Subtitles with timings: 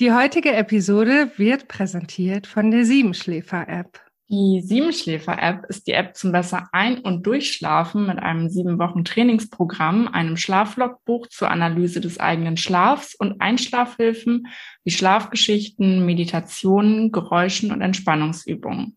[0.00, 4.00] Die heutige Episode wird präsentiert von der Siebenschläfer-App.
[4.30, 10.08] Die Siebenschläfer-App ist die App zum besser Ein- und Durchschlafen mit einem sieben Wochen Trainingsprogramm,
[10.08, 14.46] einem Schlaflogbuch zur Analyse des eigenen Schlafs und Einschlafhilfen
[14.84, 18.96] wie Schlafgeschichten, Meditationen, Geräuschen und Entspannungsübungen.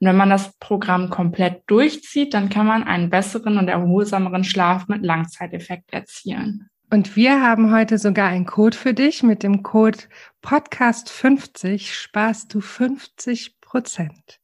[0.00, 4.88] Und wenn man das Programm komplett durchzieht, dann kann man einen besseren und erholsameren Schlaf
[4.88, 6.70] mit Langzeiteffekt erzielen.
[6.90, 9.22] Und wir haben heute sogar einen Code für dich.
[9.22, 9.98] Mit dem Code
[10.42, 14.40] Podcast50 sparst du 50 Prozent.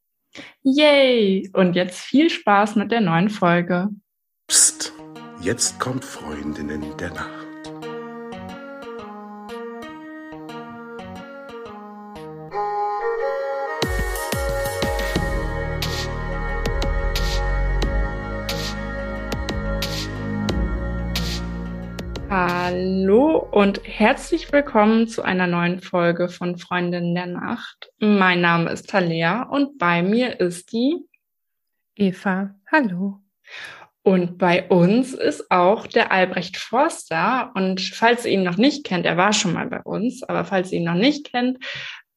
[0.61, 1.49] Yay!
[1.53, 3.89] Und jetzt viel Spaß mit der neuen Folge.
[4.47, 4.93] Psst,
[5.41, 7.44] jetzt kommt Freundinnen der Nacht.
[22.77, 27.89] Hallo und herzlich willkommen zu einer neuen Folge von Freundinnen der Nacht.
[27.99, 30.97] Mein Name ist Talea und bei mir ist die
[31.95, 32.53] Eva.
[32.69, 33.21] Hallo.
[34.03, 37.53] Und bei uns ist auch der Albrecht Forster.
[37.55, 40.73] Und falls ihr ihn noch nicht kennt, er war schon mal bei uns, aber falls
[40.73, 41.59] ihr ihn noch nicht kennt,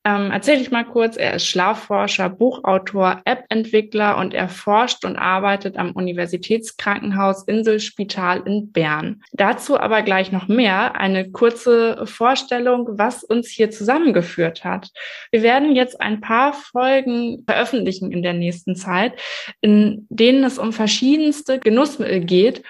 [0.08, 1.16] ähm, erzähle ich mal kurz.
[1.16, 9.22] Er ist Schlafforscher, Buchautor, App-Entwickler und er forscht und arbeitet am Universitätskrankenhaus Inselspital in Bern.
[9.32, 10.96] Dazu aber gleich noch mehr.
[10.96, 14.88] Eine kurze Vorstellung, was uns hier zusammengeführt hat.
[15.30, 19.12] Wir werden jetzt ein paar Folgen veröffentlichen in der nächsten Zeit,
[19.60, 22.62] in denen es um verschiedenste Genussmittel geht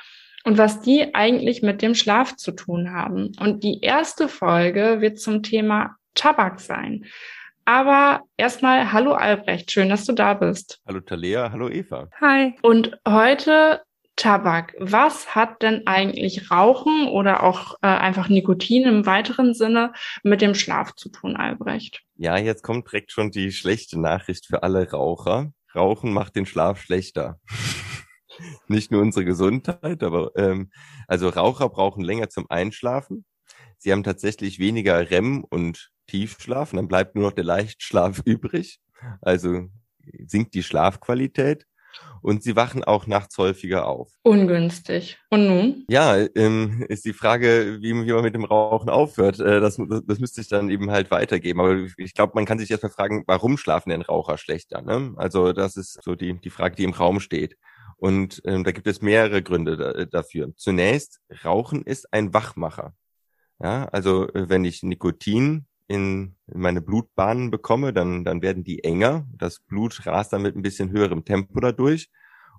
[0.45, 3.33] und was die eigentlich mit dem Schlaf zu tun haben.
[3.39, 7.07] Und die erste Folge wird zum Thema Tabak sein.
[7.65, 10.81] Aber erstmal, hallo Albrecht, schön, dass du da bist.
[10.87, 12.09] Hallo Talea, hallo Eva.
[12.21, 12.55] Hi.
[12.63, 13.83] Und heute
[14.17, 14.75] Tabak.
[14.81, 19.93] Was hat denn eigentlich Rauchen oder auch äh, einfach Nikotin im weiteren Sinne
[20.25, 22.03] mit dem Schlaf zu tun, Albrecht?
[22.17, 25.53] Ja, jetzt kommt direkt schon die schlechte Nachricht für alle Raucher.
[25.75, 27.39] Rauchen macht den Schlaf schlechter.
[28.67, 30.71] Nicht nur unsere Gesundheit, aber ähm,
[31.07, 33.25] also Raucher brauchen länger zum Einschlafen.
[33.79, 38.81] Sie haben tatsächlich weniger REM und Tiefschlaf und dann bleibt nur noch der Leichtschlaf übrig.
[39.21, 39.69] Also
[40.27, 41.67] sinkt die Schlafqualität
[42.23, 44.11] und sie wachen auch nachts häufiger auf.
[44.23, 45.19] Ungünstig.
[45.31, 45.85] Und nun?
[45.89, 49.39] Ja, ähm, ist die Frage, wie, wie man mit dem Rauchen aufhört.
[49.41, 51.61] Äh, das, das müsste ich dann eben halt weitergeben.
[51.61, 54.83] Aber ich glaube, man kann sich erstmal fragen, warum schlafen denn Raucher schlechter?
[54.83, 55.15] Ne?
[55.17, 57.57] Also das ist so die, die Frage, die im Raum steht.
[57.97, 60.53] Und ähm, da gibt es mehrere Gründe da, dafür.
[60.57, 62.95] Zunächst, Rauchen ist ein Wachmacher.
[63.61, 69.27] Ja, also äh, wenn ich Nikotin in, meine Blutbahnen bekomme, dann, dann werden die enger.
[69.37, 72.11] Das Blut rast dann mit ein bisschen höherem Tempo dadurch.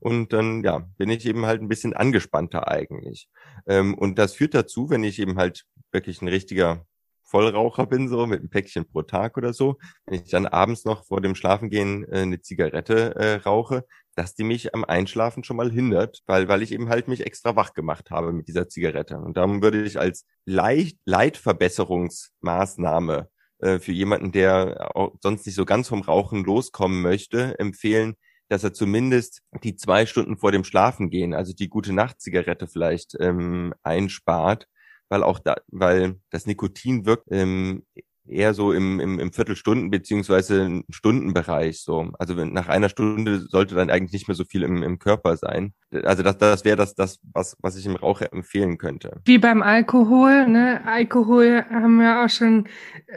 [0.01, 3.27] Und dann, ja, bin ich eben halt ein bisschen angespannter eigentlich.
[3.67, 6.85] Ähm, und das führt dazu, wenn ich eben halt wirklich ein richtiger
[7.29, 11.05] Vollraucher bin, so mit einem Päckchen pro Tag oder so, wenn ich dann abends noch
[11.05, 13.85] vor dem Schlafengehen äh, eine Zigarette äh, rauche,
[14.15, 17.55] dass die mich am Einschlafen schon mal hindert, weil, weil ich eben halt mich extra
[17.55, 19.17] wach gemacht habe mit dieser Zigarette.
[19.17, 23.29] Und darum würde ich als leicht Leitverbesserungsmaßnahme
[23.59, 28.15] äh, für jemanden, der auch sonst nicht so ganz vom Rauchen loskommen möchte, empfehlen,
[28.49, 33.73] dass er zumindest die zwei Stunden vor dem Schlafengehen, also die gute Nacht-Zigarette vielleicht ähm,
[33.83, 34.67] einspart,
[35.09, 37.83] weil auch da, weil das Nikotin wirkt ähm,
[38.29, 42.11] eher so im, im, im Viertelstunden- beziehungsweise Stundenbereich so.
[42.19, 45.73] Also nach einer Stunde sollte dann eigentlich nicht mehr so viel im, im Körper sein.
[45.91, 49.21] Also das, das wäre das, das was, was ich im Raucher empfehlen könnte.
[49.25, 50.81] Wie beim Alkohol, ne?
[50.85, 52.67] Alkohol haben wir auch schon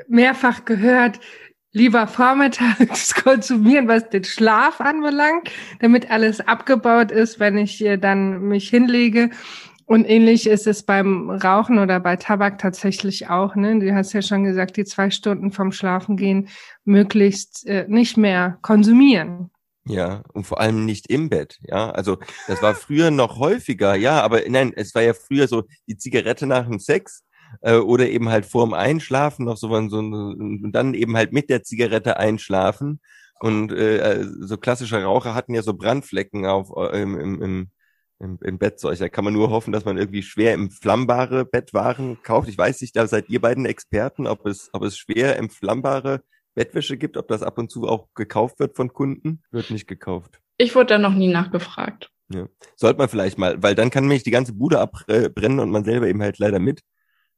[0.09, 1.21] mehrfach gehört,
[1.73, 5.51] lieber vormittags konsumieren, was den Schlaf anbelangt,
[5.81, 9.31] damit alles abgebaut ist, wenn ich dann mich hinlege
[9.93, 13.55] und ähnlich ist es beim Rauchen oder bei Tabak tatsächlich auch.
[13.57, 13.79] Ne?
[13.79, 16.49] Du hast ja schon gesagt, die zwei Stunden vom Schlafengehen
[16.87, 19.51] möglichst äh, nicht mehr konsumieren.
[19.85, 21.91] Ja, und vor allem nicht im Bett, ja.
[21.91, 22.17] Also
[22.49, 26.47] das war früher noch häufiger, ja, aber nein, es war ja früher so die Zigarette
[26.47, 27.25] nach dem Sex
[27.61, 31.65] äh, oder eben halt vorm Einschlafen noch so, so und dann eben halt mit der
[31.65, 33.01] Zigarette einschlafen.
[33.41, 37.71] Und äh, so klassische Raucher hatten ja so Brandflecken auf äh, im, im, im
[38.23, 38.99] im, im Bettzeug.
[38.99, 42.49] Da kann man nur hoffen, dass man irgendwie schwer entflammbare Bettwaren kauft.
[42.49, 46.23] Ich weiß nicht, da seid ihr beiden Experten, ob es, ob es schwer entflammbare
[46.55, 49.43] Bettwäsche gibt, ob das ab und zu auch gekauft wird von Kunden.
[49.51, 50.41] Wird nicht gekauft.
[50.57, 52.11] Ich wurde da noch nie nachgefragt.
[52.29, 52.49] Ja.
[52.77, 56.07] Sollte man vielleicht mal, weil dann kann nämlich die ganze Bude abbrennen und man selber
[56.07, 56.81] eben halt leider mit.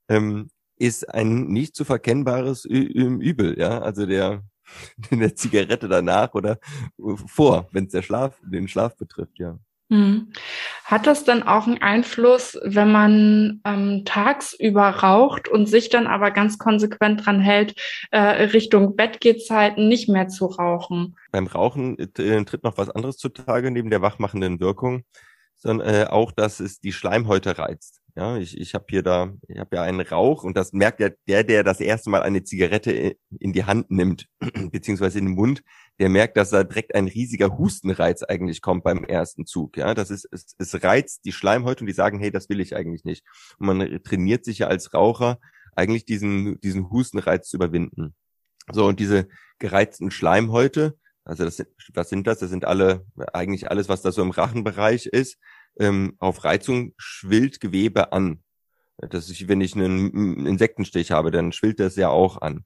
[0.09, 3.81] Ähm, ist ein nicht zu verkennbares Übel, ja.
[3.81, 4.43] Also der,
[5.11, 6.59] der Zigarette danach oder
[7.27, 9.59] vor, wenn es der Schlaf, den Schlaf betrifft, ja.
[9.91, 10.33] Hm.
[10.85, 16.31] Hat das dann auch einen Einfluss, wenn man ähm, tagsüber raucht und sich dann aber
[16.31, 17.79] ganz konsequent dran hält,
[18.11, 21.17] äh, Richtung Bettgehzeiten nicht mehr zu rauchen?
[21.33, 25.05] Beim Rauchen äh, tritt noch was anderes zutage neben der wachmachenden Wirkung,
[25.57, 28.04] sondern äh, auch, dass es die Schleimhäute reizt.
[28.17, 31.09] Ja, ich, ich habe hier da, ich habe ja einen Rauch und das merkt ja
[31.27, 34.29] der, der das erste Mal eine Zigarette in die Hand nimmt,
[34.71, 35.65] beziehungsweise in den Mund,
[35.99, 39.77] der merkt, dass da direkt ein riesiger Hustenreiz eigentlich kommt beim ersten Zug.
[39.77, 42.77] Ja, das ist, es, es reizt die Schleimhäute und die sagen, hey, das will ich
[42.77, 43.25] eigentlich nicht.
[43.59, 45.41] Und man trainiert sich ja als Raucher
[45.75, 48.15] eigentlich diesen, diesen Hustenreiz zu überwinden.
[48.73, 49.27] So, und diese
[49.59, 51.65] gereizten Schleimhäute, also das,
[51.95, 52.39] was sind das?
[52.39, 55.39] Das sind alle, eigentlich alles, was da so im Rachenbereich ist,
[55.79, 58.43] ähm, auf Reizung schwillt Gewebe an.
[58.97, 62.65] Das ist, wenn ich einen Insektenstich habe, dann schwillt das ja auch an.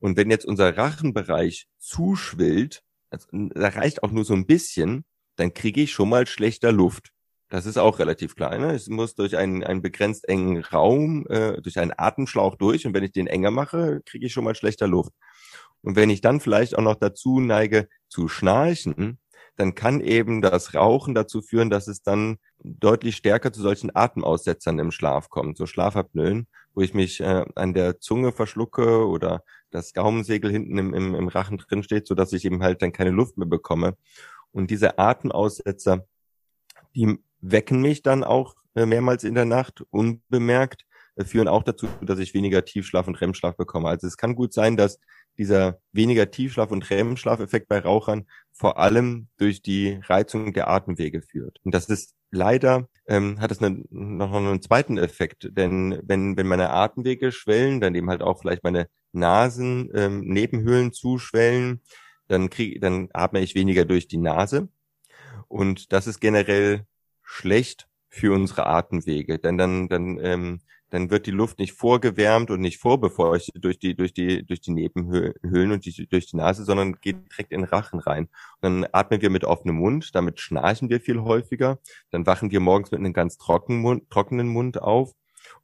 [0.00, 5.04] Und wenn jetzt unser Rachenbereich zuschwillt, also, da reicht auch nur so ein bisschen,
[5.36, 7.10] dann kriege ich schon mal schlechter Luft.
[7.48, 8.60] Das ist auch relativ klein.
[8.60, 8.74] Ne?
[8.74, 12.86] Es muss durch einen, einen begrenzt engen Raum, äh, durch einen Atemschlauch durch.
[12.86, 15.12] Und wenn ich den enger mache, kriege ich schon mal schlechter Luft.
[15.80, 19.18] Und wenn ich dann vielleicht auch noch dazu neige zu schnarchen,
[19.58, 24.78] dann kann eben das Rauchen dazu führen, dass es dann deutlich stärker zu solchen Atemaussetzern
[24.78, 29.94] im Schlaf kommt, so Schlafapnoen, wo ich mich äh, an der Zunge verschlucke oder das
[29.94, 33.10] Gaumensegel hinten im, im, im Rachen drin steht, so dass ich eben halt dann keine
[33.10, 33.96] Luft mehr bekomme.
[34.52, 36.06] Und diese Atemaussetzer,
[36.94, 40.84] die wecken mich dann auch äh, mehrmals in der Nacht unbemerkt,
[41.16, 43.88] äh, führen auch dazu, dass ich weniger Tiefschlaf und REM-Schlaf bekomme.
[43.88, 45.00] Also es kann gut sein, dass
[45.38, 51.58] dieser weniger Tiefschlaf- und REM-Schlafeffekt bei Rauchern vor allem durch die Reizung der Atemwege führt.
[51.64, 56.70] Und das ist leider, ähm, hat es noch einen zweiten Effekt, denn wenn, wenn meine
[56.70, 61.82] Atemwege schwellen, dann eben halt auch vielleicht meine Nasen, ähm, Nebenhöhlen zuschwellen,
[62.26, 64.68] dann kriege, dann atme ich weniger durch die Nase.
[65.46, 66.84] Und das ist generell
[67.22, 72.60] schlecht für unsere Atemwege, denn dann, dann ähm, dann wird die Luft nicht vorgewärmt und
[72.60, 77.00] nicht vorbefeuchtet durch die, durch die, durch die Nebenhöhlen und die, durch die Nase, sondern
[77.00, 78.24] geht direkt in den Rachen rein.
[78.24, 81.78] Und dann atmen wir mit offenem Mund, damit schnarchen wir viel häufiger.
[82.10, 85.14] Dann wachen wir morgens mit einem ganz trockenen Mund, trockenen Mund auf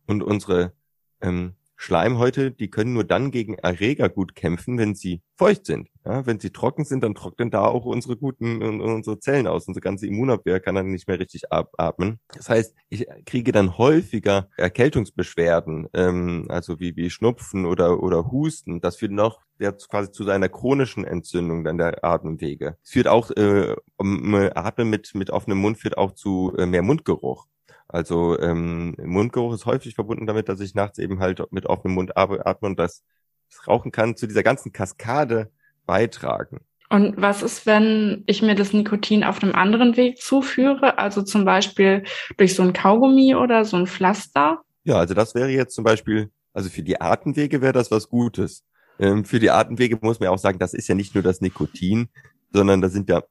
[0.07, 0.73] und unsere
[1.21, 5.89] ähm, Schleimhäute, die können nur dann gegen Erreger gut kämpfen, wenn sie feucht sind.
[6.05, 9.67] Ja, wenn sie trocken sind, dann trocknen da auch unsere guten unsere Zellen aus.
[9.67, 12.21] Unsere ganze Immunabwehr kann dann nicht mehr richtig atmen.
[12.29, 18.81] Das heißt, ich kriege dann häufiger Erkältungsbeschwerden, ähm, also wie wie Schnupfen oder oder Husten.
[18.81, 22.77] Das führt noch jetzt quasi zu seiner chronischen Entzündung dann der Atemwege.
[22.83, 27.47] Es führt auch äh, Atmen mit mit offenem Mund führt auch zu äh, mehr Mundgeruch.
[27.95, 32.17] Also ähm, Mundgeruch ist häufig verbunden damit, dass ich nachts eben halt mit offenem Mund
[32.17, 33.05] atme und das,
[33.49, 35.53] das Rauchen kann zu dieser ganzen Kaskade
[35.87, 36.59] beitragen.
[36.91, 41.45] Und was ist, wenn ich mir das Nikotin auf einem anderen Weg zuführe, also zum
[41.45, 42.03] Beispiel
[42.37, 44.63] durch so ein Kaugummi oder so ein Pflaster?
[44.83, 48.65] Ja, also das wäre jetzt zum Beispiel, also für die Atemwege wäre das was Gutes.
[48.99, 51.41] Ähm, für die Atemwege muss man ja auch sagen, das ist ja nicht nur das
[51.41, 52.09] Nikotin,
[52.53, 53.23] sondern da sind ja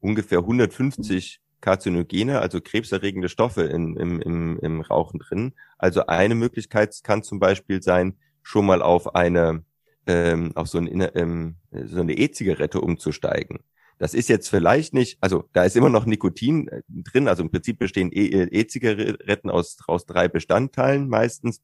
[0.00, 5.52] ungefähr 150 Karzinogene, also krebserregende Stoffe in, im, im, im Rauchen drin.
[5.78, 9.64] Also eine Möglichkeit kann zum Beispiel sein, schon mal auf eine
[10.06, 13.60] ähm, auf so, ein, ähm, so eine E-Zigarette umzusteigen.
[13.98, 17.50] Das ist jetzt vielleicht nicht, also da ist immer noch Nikotin äh, drin, also im
[17.50, 21.62] Prinzip bestehen e, äh, E-Zigaretten aus, aus drei Bestandteilen meistens.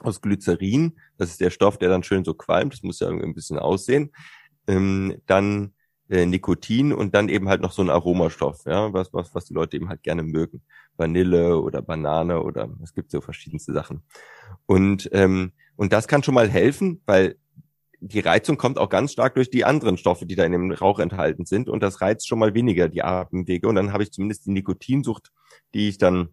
[0.00, 3.28] Aus Glycerin, das ist der Stoff, der dann schön so qualmt, das muss ja irgendwie
[3.28, 4.12] ein bisschen aussehen.
[4.66, 5.72] Ähm, dann
[6.08, 9.54] äh, Nikotin und dann eben halt noch so ein Aromastoff, ja, was, was, was die
[9.54, 10.62] Leute eben halt gerne mögen.
[10.96, 14.02] Vanille oder Banane oder es gibt so verschiedenste Sachen.
[14.66, 17.36] Und, ähm, und das kann schon mal helfen, weil
[18.00, 20.98] die Reizung kommt auch ganz stark durch die anderen Stoffe, die da in dem Rauch
[20.98, 21.68] enthalten sind.
[21.68, 23.68] Und das reizt schon mal weniger die Atemwege.
[23.68, 25.32] Und dann habe ich zumindest die Nikotinsucht,
[25.74, 26.28] die ich dann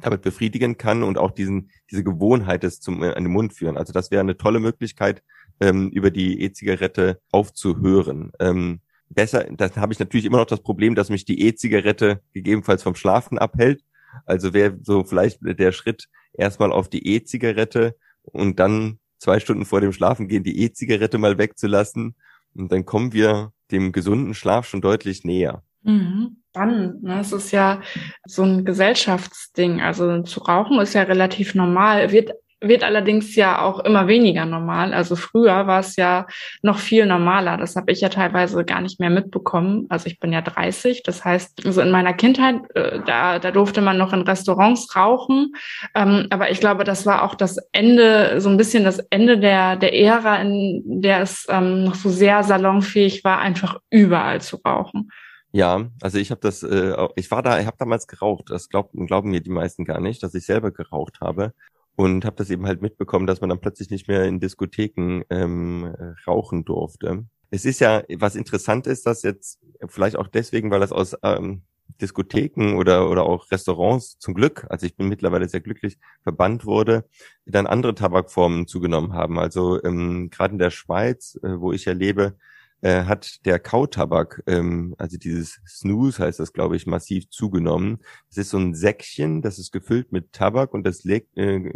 [0.00, 3.76] damit befriedigen kann und auch diesen, diese Gewohnheit des zum äh, an den Mund führen.
[3.76, 5.22] Also das wäre eine tolle Möglichkeit,
[5.60, 8.32] ähm, über die E-Zigarette aufzuhören.
[8.40, 12.82] Ähm, besser, dann habe ich natürlich immer noch das Problem, dass mich die E-Zigarette gegebenenfalls
[12.82, 13.82] vom Schlafen abhält.
[14.26, 19.80] Also wäre so vielleicht der Schritt erstmal auf die E-Zigarette und dann zwei Stunden vor
[19.80, 22.14] dem Schlafengehen die E-Zigarette mal wegzulassen.
[22.54, 25.62] Und dann kommen wir dem gesunden Schlaf schon deutlich näher.
[25.82, 26.36] Mhm.
[26.50, 27.02] Spannend.
[27.02, 27.20] Ne?
[27.20, 27.82] Es ist ja
[28.26, 29.80] so ein Gesellschaftsding.
[29.80, 32.12] Also zu rauchen ist ja relativ normal.
[32.12, 32.32] Wird
[32.68, 34.94] wird allerdings ja auch immer weniger normal.
[34.94, 36.26] Also früher war es ja
[36.62, 37.56] noch viel normaler.
[37.56, 39.86] Das habe ich ja teilweise gar nicht mehr mitbekommen.
[39.88, 41.02] Also ich bin ja 30.
[41.02, 45.54] Das heißt, also in meiner Kindheit, äh, da, da durfte man noch in Restaurants rauchen.
[45.94, 49.76] Ähm, aber ich glaube, das war auch das Ende, so ein bisschen das Ende der,
[49.76, 55.10] der Ära, in der es ähm, noch so sehr salonfähig war, einfach überall zu rauchen.
[55.52, 58.46] Ja, also ich habe das, äh, ich war da, ich habe damals geraucht.
[58.48, 61.52] Das glauben, glauben mir die meisten gar nicht, dass ich selber geraucht habe
[61.96, 65.94] und habe das eben halt mitbekommen, dass man dann plötzlich nicht mehr in Diskotheken ähm,
[66.26, 67.24] rauchen durfte.
[67.50, 71.62] Es ist ja, was interessant ist, dass jetzt vielleicht auch deswegen, weil das aus ähm,
[72.00, 77.04] Diskotheken oder, oder auch Restaurants zum Glück, also ich bin mittlerweile sehr glücklich, verbannt wurde,
[77.46, 79.38] dann andere Tabakformen zugenommen haben.
[79.38, 82.36] Also ähm, gerade in der Schweiz, äh, wo ich ja lebe,
[82.84, 88.00] äh, hat der Kautabak, ähm, also dieses Snooze heißt das, glaube ich, massiv zugenommen.
[88.28, 91.72] Das ist so ein Säckchen, das ist gefüllt mit Tabak und das legt, äh,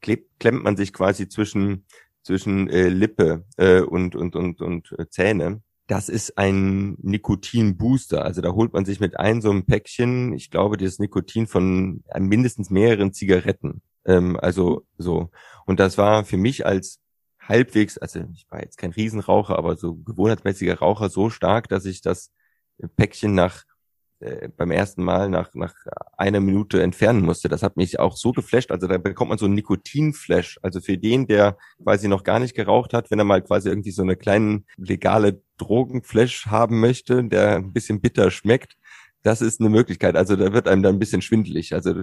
[0.00, 1.84] klebt, klemmt man sich quasi zwischen
[2.22, 8.24] zwischen äh, Lippe äh, und und und und äh, Zähne das ist ein Nikotinbooster.
[8.24, 12.04] Also da holt man sich mit ein so einem Päckchen, ich glaube, das Nikotin von
[12.16, 13.82] mindestens mehreren Zigaretten.
[14.04, 15.30] Ähm, also so.
[15.66, 17.00] Und das war für mich als
[17.50, 22.00] halbwegs, also ich war jetzt kein Riesenraucher, aber so gewohnheitsmäßiger Raucher so stark, dass ich
[22.00, 22.32] das
[22.96, 23.64] Päckchen nach
[24.20, 25.74] äh, beim ersten Mal nach, nach
[26.16, 27.48] einer Minute entfernen musste.
[27.48, 28.70] Das hat mich auch so geflasht.
[28.70, 30.58] Also da bekommt man so einen Nikotinflash.
[30.62, 33.92] Also für den, der quasi noch gar nicht geraucht hat, wenn er mal quasi irgendwie
[33.92, 38.76] so eine kleine legale Drogenflash haben möchte, der ein bisschen bitter schmeckt,
[39.22, 40.16] das ist eine Möglichkeit.
[40.16, 41.74] Also da wird einem dann ein bisschen schwindelig.
[41.74, 41.94] Also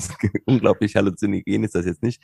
[0.46, 2.22] unglaublich halluzinogen ist das jetzt nicht.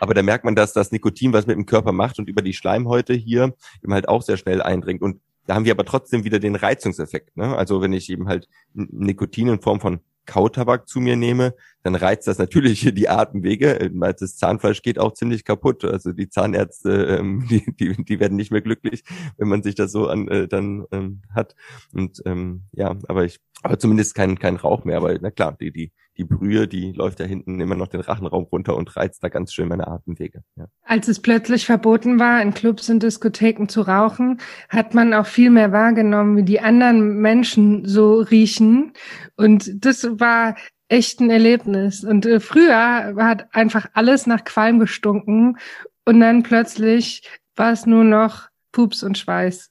[0.00, 2.54] Aber da merkt man, dass das Nikotin was mit dem Körper macht und über die
[2.54, 5.02] Schleimhäute hier eben halt auch sehr schnell eindringt.
[5.02, 7.36] Und da haben wir aber trotzdem wieder den Reizungseffekt.
[7.36, 7.56] Ne?
[7.56, 12.26] Also wenn ich eben halt Nikotin in Form von Kautabak zu mir nehme, dann reizt
[12.26, 13.90] das natürlich die Atemwege.
[13.92, 15.84] Das Zahnfleisch geht auch ziemlich kaputt.
[15.84, 19.02] Also die Zahnärzte, ähm, die, die, die werden nicht mehr glücklich,
[19.36, 21.54] wenn man sich das so an äh, dann ähm, hat.
[21.92, 24.96] Und ähm, ja, aber ich, aber zumindest kein kein Rauch mehr.
[24.96, 28.44] Aber na klar, die die die Brühe, die läuft da hinten immer noch den Rachenraum
[28.44, 30.42] runter und reizt da ganz schön meine Atemwege.
[30.56, 30.66] Ja.
[30.82, 34.38] Als es plötzlich verboten war, in Clubs und Diskotheken zu rauchen,
[34.68, 38.92] hat man auch viel mehr wahrgenommen, wie die anderen Menschen so riechen.
[39.36, 40.56] Und das war
[40.88, 42.04] echt ein Erlebnis.
[42.04, 45.56] Und äh, früher hat einfach alles nach Qualm gestunken
[46.04, 49.70] und dann plötzlich war es nur noch Pups und Schweiß.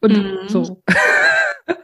[0.00, 0.48] Und mhm.
[0.48, 0.82] so.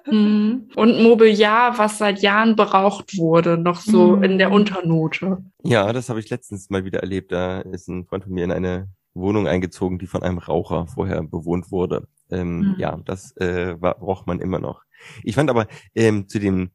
[0.06, 0.70] Mhm.
[0.74, 4.22] Und Mobiliar, was seit Jahren beraucht wurde, noch so mhm.
[4.22, 5.38] in der Unternote.
[5.62, 7.32] Ja, das habe ich letztens mal wieder erlebt.
[7.32, 11.22] Da ist ein Freund von mir in eine Wohnung eingezogen, die von einem Raucher vorher
[11.22, 12.06] bewohnt wurde.
[12.30, 12.74] Ähm, mhm.
[12.78, 14.82] Ja, das äh, braucht man immer noch.
[15.22, 16.70] Ich fand aber ähm, zu dem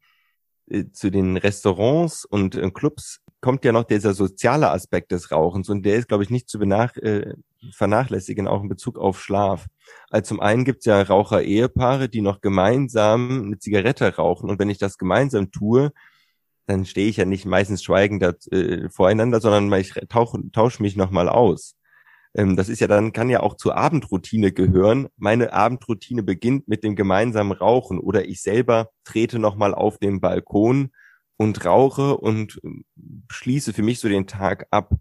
[0.66, 5.68] äh, zu den Restaurants und äh, Clubs kommt ja noch dieser soziale Aspekt des Rauchens
[5.68, 7.34] und der ist, glaube ich, nicht zu benach äh,
[7.72, 9.66] vernachlässigen, auch in Bezug auf Schlaf.
[10.10, 14.70] Also zum einen gibt es ja Raucher-Ehepaare, die noch gemeinsam eine Zigarette rauchen und wenn
[14.70, 15.92] ich das gemeinsam tue,
[16.66, 21.28] dann stehe ich ja nicht meistens schweigend äh, voreinander, sondern ich tausche tausch mich nochmal
[21.28, 21.76] aus.
[22.34, 25.08] Ähm, das ist ja dann, kann ja auch zur Abendroutine gehören.
[25.16, 30.90] Meine Abendroutine beginnt mit dem gemeinsamen Rauchen oder ich selber trete nochmal auf den Balkon
[31.36, 32.84] und rauche und ähm,
[33.30, 34.94] schließe für mich so den Tag ab.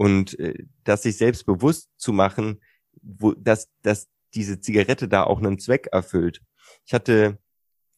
[0.00, 2.62] Und äh, das sich selbst bewusst zu machen,
[3.02, 6.40] wo, dass, dass diese Zigarette da auch einen Zweck erfüllt.
[6.86, 7.36] Ich hatte,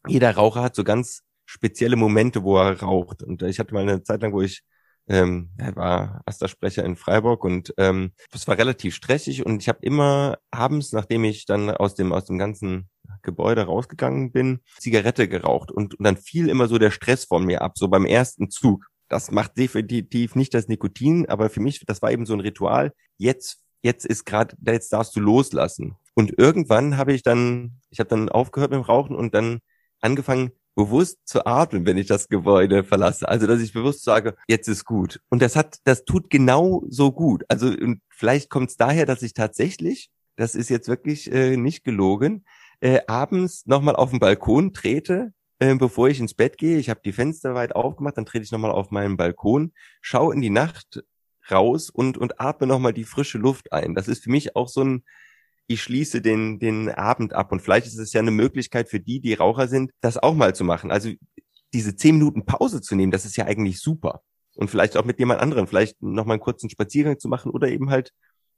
[0.08, 3.22] jeder Raucher hat so ganz spezielle Momente, wo er raucht.
[3.22, 4.64] Und ich hatte mal eine Zeit lang, wo ich
[5.06, 9.68] ähm, er war erster Sprecher in Freiburg und ähm, das war relativ stressig und ich
[9.68, 12.88] habe immer abends, nachdem ich dann aus dem aus dem ganzen
[13.22, 17.62] Gebäude rausgegangen bin, Zigarette geraucht und, und dann fiel immer so der Stress von mir
[17.62, 18.91] ab, so beim ersten Zug.
[19.12, 22.94] Das macht definitiv nicht das Nikotin, aber für mich, das war eben so ein Ritual.
[23.18, 25.96] Jetzt, jetzt ist gerade, jetzt darfst du loslassen.
[26.14, 29.58] Und irgendwann habe ich dann, ich habe dann aufgehört mit dem Rauchen und dann
[30.00, 33.28] angefangen, bewusst zu atmen, wenn ich das Gebäude verlasse.
[33.28, 35.20] Also, dass ich bewusst sage, jetzt ist gut.
[35.28, 37.44] Und das hat, das tut genau so gut.
[37.48, 41.84] Also, und vielleicht kommt es daher, dass ich tatsächlich, das ist jetzt wirklich äh, nicht
[41.84, 42.46] gelogen,
[42.80, 46.78] äh, abends nochmal auf den Balkon trete, äh, bevor ich ins Bett gehe.
[46.78, 50.40] Ich habe die Fenster weit aufgemacht, dann trete ich nochmal auf meinen Balkon, schaue in
[50.40, 51.04] die Nacht
[51.50, 53.94] raus und, und atme nochmal die frische Luft ein.
[53.94, 55.04] Das ist für mich auch so ein,
[55.68, 57.52] ich schließe den, den Abend ab.
[57.52, 60.52] Und vielleicht ist es ja eine Möglichkeit für die, die Raucher sind, das auch mal
[60.52, 60.90] zu machen.
[60.90, 61.10] Also
[61.72, 64.22] diese zehn Minuten Pause zu nehmen, das ist ja eigentlich super.
[64.56, 67.68] Und vielleicht auch mit jemand anderem, vielleicht noch mal einen kurzen Spaziergang zu machen oder
[67.68, 68.12] eben halt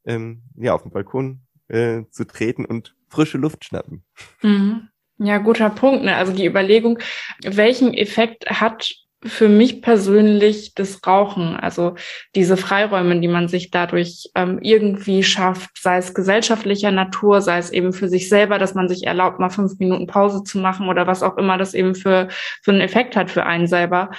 [0.06, 4.04] ähm, ja auf dem Balkon äh, zu treten und frische Luft schnappen.
[4.42, 4.88] Mhm.
[5.18, 6.04] Ja, guter Punkt.
[6.04, 6.16] Ne?
[6.16, 6.98] Also die Überlegung,
[7.44, 8.94] welchen Effekt hat
[9.26, 11.94] für mich persönlich das Rauchen, also
[12.34, 17.70] diese Freiräume, die man sich dadurch ähm, irgendwie schafft, sei es gesellschaftlicher Natur, sei es
[17.70, 21.06] eben für sich selber, dass man sich erlaubt, mal fünf Minuten Pause zu machen oder
[21.06, 22.28] was auch immer das eben für,
[22.62, 24.10] für einen Effekt hat für einen selber,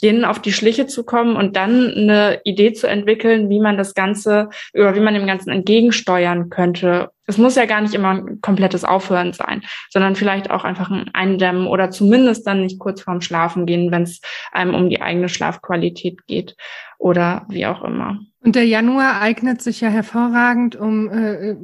[0.00, 3.94] denen auf die Schliche zu kommen und dann eine Idee zu entwickeln, wie man das
[3.94, 8.40] Ganze oder wie man dem Ganzen entgegensteuern könnte es muss ja gar nicht immer ein
[8.40, 13.20] komplettes Aufhören sein, sondern vielleicht auch einfach ein Eindämmen oder zumindest dann nicht kurz vorm
[13.20, 16.56] Schlafen gehen, wenn es einem um die eigene Schlafqualität geht
[16.98, 18.18] oder wie auch immer.
[18.44, 21.54] Und der Januar eignet sich ja hervorragend, um äh,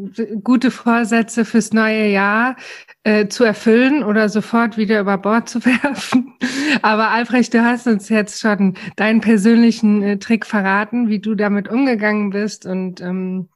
[0.45, 2.55] gute Vorsätze fürs neue Jahr
[3.03, 6.35] äh, zu erfüllen oder sofort wieder über Bord zu werfen.
[6.83, 11.69] Aber Albrecht, du hast uns jetzt schon deinen persönlichen äh, Trick verraten, wie du damit
[11.69, 13.49] umgegangen bist und ähm,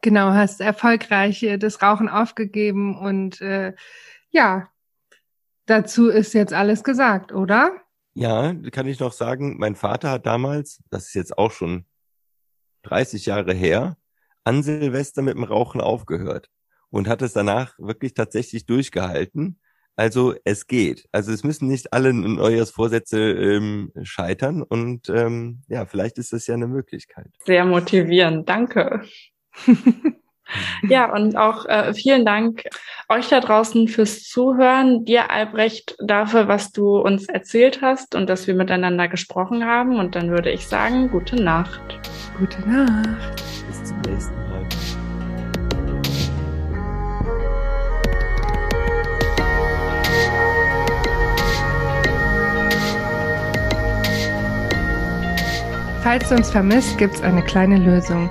[0.00, 3.74] genau hast erfolgreich äh, das Rauchen aufgegeben und äh,
[4.30, 4.68] ja,
[5.66, 7.72] dazu ist jetzt alles gesagt, oder?
[8.14, 11.84] Ja, kann ich noch sagen, mein Vater hat damals, das ist jetzt auch schon
[12.82, 13.96] 30 Jahre her,
[14.44, 16.48] an Silvester mit dem Rauchen aufgehört
[16.90, 19.60] und hat es danach wirklich tatsächlich durchgehalten.
[19.96, 21.06] Also es geht.
[21.12, 26.54] Also es müssen nicht alle Neujahrsvorsätze ähm, scheitern und ähm, ja, vielleicht ist das ja
[26.54, 27.28] eine Möglichkeit.
[27.44, 29.02] Sehr motivierend, danke.
[30.88, 32.64] Ja, und auch äh, vielen Dank
[33.08, 38.46] euch da draußen fürs Zuhören, dir Albrecht dafür, was du uns erzählt hast und dass
[38.46, 39.98] wir miteinander gesprochen haben.
[39.98, 41.80] Und dann würde ich sagen, gute Nacht.
[42.38, 43.42] Gute Nacht.
[43.68, 44.66] Bis zum nächsten Mal.
[56.02, 58.30] Falls du uns vermisst, gibt's eine kleine Lösung.